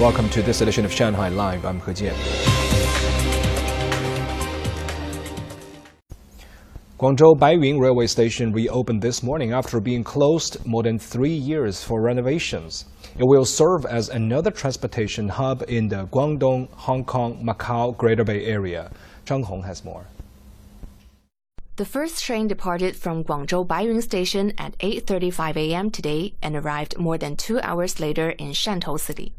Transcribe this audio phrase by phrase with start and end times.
[0.00, 1.66] Welcome to this edition of Shanghai Live.
[1.66, 2.16] I'm He Jian.
[6.98, 12.00] Guangzhou Baiyun Railway Station reopened this morning after being closed more than three years for
[12.00, 12.86] renovations.
[13.18, 18.46] It will serve as another transportation hub in the Guangdong, Hong Kong, Macau Greater Bay
[18.46, 18.90] Area.
[19.26, 20.06] Zhang Hong has more.
[21.76, 25.90] The first train departed from Guangzhou Baiyun Station at 8:35 a.m.
[25.90, 29.34] today and arrived more than 2 hours later in Shantou City.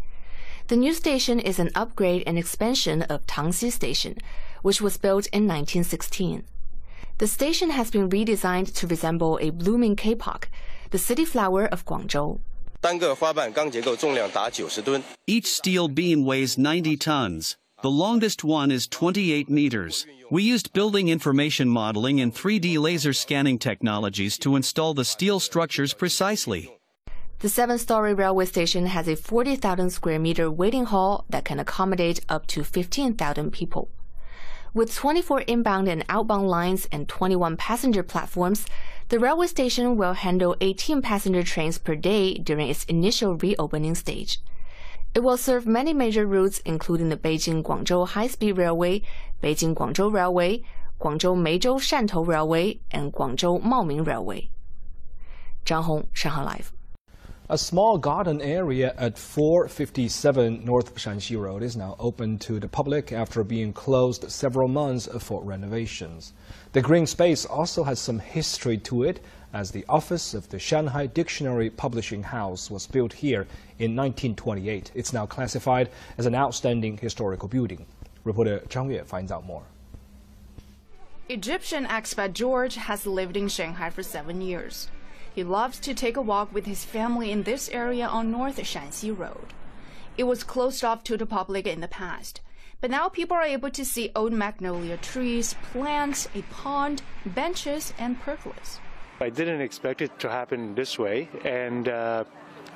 [0.71, 4.15] The new station is an upgrade and expansion of Tangxi Station,
[4.61, 6.45] which was built in 1916.
[7.17, 10.45] The station has been redesigned to resemble a blooming kapok,
[10.91, 12.39] the city flower of Guangzhou.
[15.27, 17.57] Each steel beam weighs 90 tons.
[17.81, 20.05] The longest one is 28 meters.
[20.29, 25.93] We used building information modeling and 3D laser scanning technologies to install the steel structures
[25.93, 26.71] precisely.
[27.41, 32.19] The seven story railway station has a 40,000 square meter waiting hall that can accommodate
[32.29, 33.89] up to 15,000 people.
[34.75, 38.67] With 24 inbound and outbound lines and 21 passenger platforms,
[39.09, 44.39] the railway station will handle 18 passenger trains per day during its initial reopening stage.
[45.15, 49.01] It will serve many major routes, including the Beijing Guangzhou High Speed Railway,
[49.41, 50.63] Beijing Guangzhou Railway,
[50.99, 54.51] Guangzhou Meizhou Shantou Railway, and Guangzhou Maoming Railway.
[55.65, 56.71] Zhang Hong, Shanghai Live.
[57.51, 63.11] A small garden area at 457 North Shanxi Road is now open to the public
[63.11, 66.31] after being closed several months for renovations.
[66.71, 69.19] The green space also has some history to it,
[69.51, 73.41] as the office of the Shanghai Dictionary Publishing House was built here
[73.79, 74.93] in 1928.
[74.95, 77.85] It's now classified as an outstanding historical building.
[78.23, 79.63] Reporter Zhang Yue finds out more.
[81.27, 84.87] Egyptian expat George has lived in Shanghai for seven years.
[85.33, 89.17] He loves to take a walk with his family in this area on North Shanxi
[89.17, 89.53] Road.
[90.17, 92.41] It was closed off to the public in the past,
[92.81, 98.21] but now people are able to see old magnolia trees, plants, a pond, benches, and
[98.21, 98.79] pergolas.
[99.21, 102.25] I didn't expect it to happen this way, and uh,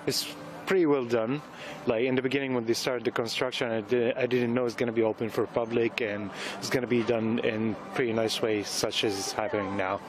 [0.06, 0.34] it's
[0.66, 1.42] pretty well done.
[1.88, 4.88] Like in the beginning when they started the construction, I, did, didn't know it's going
[4.88, 8.64] to be open for public and it's going to be done in pretty nice way,
[8.64, 10.00] such as it's happening now.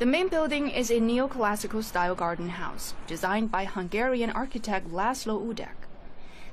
[0.00, 5.86] The main building is a neoclassical style garden house designed by Hungarian architect Laszlo Hudec.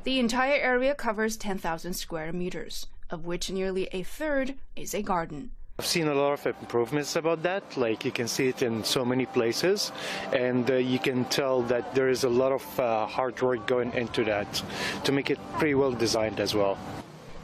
[0.04, 5.50] The entire area covers 10,000 square meters, of which nearly a third is a garden.
[5.80, 7.64] I've seen a lot of improvements about that.
[7.76, 9.92] Like you can see it in so many places,
[10.32, 13.92] and uh, you can tell that there is a lot of uh, hard work going
[13.94, 14.62] into that
[15.04, 16.78] to make it pretty well designed as well.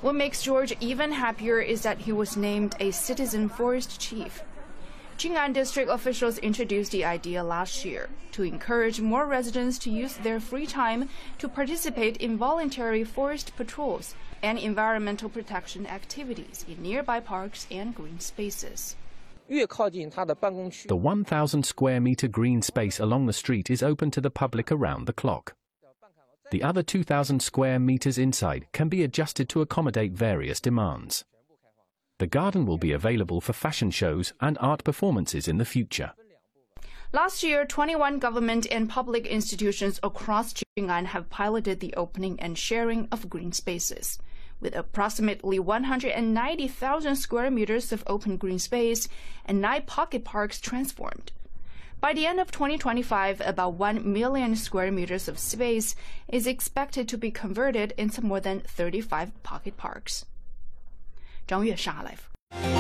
[0.02, 4.44] What makes George even happier is that he was named a citizen forest chief.
[5.18, 10.40] Jing'an district officials introduced the idea last year to encourage more residents to use their
[10.40, 14.14] free time to participate in voluntary forest patrols
[14.44, 18.96] and environmental protection activities in nearby parks and green spaces.
[19.50, 19.66] The
[20.96, 25.14] 1,000 square meter green space along the street is open to the public around the
[25.14, 25.56] clock.
[26.52, 31.26] The other 2,000 square meters inside can be adjusted to accommodate various demands.
[32.20, 36.14] The garden will be available for fashion shows and art performances in the future.
[37.14, 43.08] Last year, 21 government and public institutions across Jing'an have piloted the opening and sharing
[43.12, 44.18] of green spaces.
[44.60, 49.08] With approximately 190,000 square meters of open green space
[49.46, 51.32] and nine pocket parks transformed.
[52.02, 55.96] By the end of 2025, about 1 million square meters of space
[56.28, 60.26] is expected to be converted into more than 35 pocket parks.
[61.48, 62.77] 张悦杀来福。